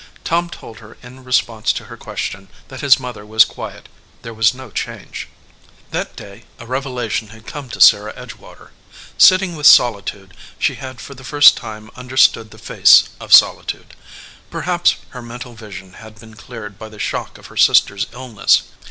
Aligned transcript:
Tom 0.23 0.49
told 0.49 0.79
her 0.79 0.97
in 1.03 1.23
response 1.23 1.71
to 1.71 1.83
her 1.85 1.95
question 1.95 2.47
that 2.69 2.81
his 2.81 2.99
mother 2.99 3.23
was 3.23 3.45
quiet, 3.45 3.87
there 4.23 4.33
was 4.33 4.51
no 4.51 4.71
change. 4.71 5.27
That 5.91 6.15
day 6.15 6.45
a 6.57 6.65
revelation 6.65 7.27
had 7.27 7.45
come 7.45 7.69
to 7.69 7.79
Sarah 7.79 8.11
Edge 8.15 8.33
water. 8.33 8.71
Sitting 9.19 9.55
with 9.55 9.67
solitude, 9.67 10.33
she 10.57 10.73
had 10.73 10.99
for 10.99 11.13
the 11.13 11.23
first 11.23 11.55
time 11.55 11.91
understood 11.95 12.49
the 12.49 12.57
face 12.57 13.09
of 13.19 13.31
solitude. 13.31 13.95
Perhaps 14.49 14.95
her 15.09 15.21
mental 15.21 15.53
vision 15.53 15.93
had 15.93 16.19
been 16.19 16.33
cleared 16.33 16.79
by 16.79 16.89
the 16.89 16.97
shock 16.97 17.37
of 17.37 17.45
her 17.53 17.57
sister 17.57 17.95
s 17.95 18.07
illness. 18.11 18.63